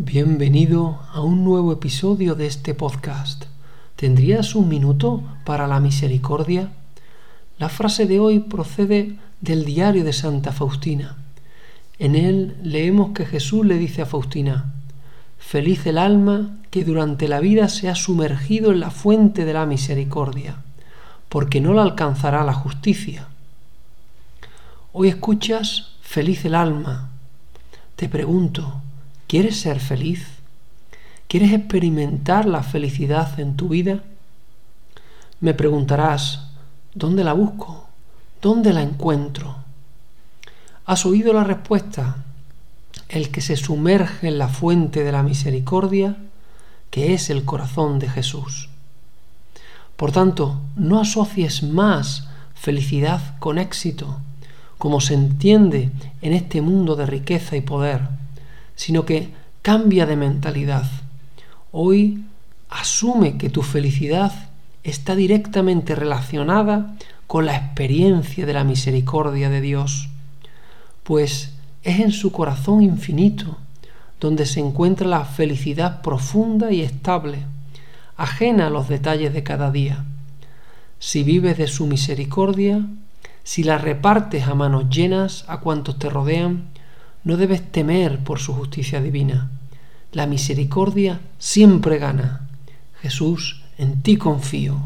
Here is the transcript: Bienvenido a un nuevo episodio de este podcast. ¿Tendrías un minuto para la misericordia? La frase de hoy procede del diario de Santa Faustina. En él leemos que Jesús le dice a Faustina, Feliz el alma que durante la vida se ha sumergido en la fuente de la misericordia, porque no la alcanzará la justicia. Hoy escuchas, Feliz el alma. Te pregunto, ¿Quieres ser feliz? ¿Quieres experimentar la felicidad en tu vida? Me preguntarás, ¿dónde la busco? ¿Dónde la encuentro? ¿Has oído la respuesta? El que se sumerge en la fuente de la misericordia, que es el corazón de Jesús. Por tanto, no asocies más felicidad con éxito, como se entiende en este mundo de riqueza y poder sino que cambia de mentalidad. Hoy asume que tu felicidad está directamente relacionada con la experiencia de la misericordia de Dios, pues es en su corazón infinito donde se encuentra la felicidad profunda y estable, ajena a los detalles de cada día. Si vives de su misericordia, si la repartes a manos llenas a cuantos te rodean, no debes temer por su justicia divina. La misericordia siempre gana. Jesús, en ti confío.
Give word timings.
Bienvenido 0.00 1.00
a 1.12 1.22
un 1.22 1.42
nuevo 1.42 1.72
episodio 1.72 2.36
de 2.36 2.46
este 2.46 2.72
podcast. 2.72 3.46
¿Tendrías 3.96 4.54
un 4.54 4.68
minuto 4.68 5.24
para 5.44 5.66
la 5.66 5.80
misericordia? 5.80 6.70
La 7.58 7.68
frase 7.68 8.06
de 8.06 8.20
hoy 8.20 8.38
procede 8.38 9.16
del 9.40 9.64
diario 9.64 10.04
de 10.04 10.12
Santa 10.12 10.52
Faustina. 10.52 11.16
En 11.98 12.14
él 12.14 12.56
leemos 12.62 13.10
que 13.10 13.26
Jesús 13.26 13.66
le 13.66 13.76
dice 13.76 14.02
a 14.02 14.06
Faustina, 14.06 14.72
Feliz 15.36 15.84
el 15.84 15.98
alma 15.98 16.58
que 16.70 16.84
durante 16.84 17.26
la 17.26 17.40
vida 17.40 17.68
se 17.68 17.88
ha 17.88 17.96
sumergido 17.96 18.70
en 18.70 18.78
la 18.78 18.92
fuente 18.92 19.44
de 19.44 19.52
la 19.52 19.66
misericordia, 19.66 20.58
porque 21.28 21.60
no 21.60 21.74
la 21.74 21.82
alcanzará 21.82 22.44
la 22.44 22.54
justicia. 22.54 23.26
Hoy 24.92 25.08
escuchas, 25.08 25.96
Feliz 26.02 26.44
el 26.44 26.54
alma. 26.54 27.10
Te 27.96 28.08
pregunto, 28.08 28.80
¿Quieres 29.28 29.60
ser 29.60 29.78
feliz? 29.78 30.26
¿Quieres 31.28 31.52
experimentar 31.52 32.46
la 32.46 32.62
felicidad 32.62 33.38
en 33.38 33.56
tu 33.56 33.68
vida? 33.68 34.02
Me 35.40 35.52
preguntarás, 35.52 36.48
¿dónde 36.94 37.24
la 37.24 37.34
busco? 37.34 37.88
¿Dónde 38.40 38.72
la 38.72 38.80
encuentro? 38.80 39.56
¿Has 40.86 41.04
oído 41.04 41.34
la 41.34 41.44
respuesta? 41.44 42.24
El 43.10 43.30
que 43.30 43.42
se 43.42 43.56
sumerge 43.56 44.28
en 44.28 44.38
la 44.38 44.48
fuente 44.48 45.04
de 45.04 45.12
la 45.12 45.22
misericordia, 45.22 46.16
que 46.90 47.12
es 47.12 47.28
el 47.28 47.44
corazón 47.44 47.98
de 47.98 48.08
Jesús. 48.08 48.70
Por 49.98 50.10
tanto, 50.10 50.58
no 50.74 51.00
asocies 51.00 51.62
más 51.62 52.28
felicidad 52.54 53.38
con 53.40 53.58
éxito, 53.58 54.20
como 54.78 55.02
se 55.02 55.12
entiende 55.12 55.90
en 56.22 56.32
este 56.32 56.62
mundo 56.62 56.96
de 56.96 57.04
riqueza 57.04 57.56
y 57.56 57.60
poder 57.60 58.16
sino 58.78 59.04
que 59.04 59.30
cambia 59.60 60.06
de 60.06 60.14
mentalidad. 60.14 60.88
Hoy 61.72 62.24
asume 62.70 63.36
que 63.36 63.50
tu 63.50 63.62
felicidad 63.62 64.32
está 64.84 65.16
directamente 65.16 65.96
relacionada 65.96 66.94
con 67.26 67.44
la 67.44 67.56
experiencia 67.56 68.46
de 68.46 68.52
la 68.52 68.62
misericordia 68.62 69.50
de 69.50 69.60
Dios, 69.60 70.10
pues 71.02 71.54
es 71.82 71.98
en 71.98 72.12
su 72.12 72.30
corazón 72.30 72.80
infinito 72.82 73.58
donde 74.20 74.46
se 74.46 74.60
encuentra 74.60 75.08
la 75.08 75.24
felicidad 75.24 76.00
profunda 76.00 76.70
y 76.70 76.82
estable, 76.82 77.38
ajena 78.16 78.68
a 78.68 78.70
los 78.70 78.88
detalles 78.88 79.32
de 79.32 79.42
cada 79.42 79.72
día. 79.72 80.04
Si 81.00 81.24
vives 81.24 81.58
de 81.58 81.66
su 81.66 81.88
misericordia, 81.88 82.86
si 83.42 83.64
la 83.64 83.76
repartes 83.76 84.46
a 84.46 84.54
manos 84.54 84.88
llenas 84.88 85.44
a 85.48 85.58
cuantos 85.58 85.98
te 85.98 86.08
rodean, 86.08 86.68
no 87.28 87.36
debes 87.36 87.60
temer 87.70 88.20
por 88.20 88.38
su 88.38 88.54
justicia 88.54 89.02
divina. 89.02 89.50
La 90.12 90.26
misericordia 90.26 91.20
siempre 91.38 91.98
gana. 91.98 92.48
Jesús, 93.02 93.64
en 93.76 94.00
ti 94.00 94.16
confío. 94.16 94.78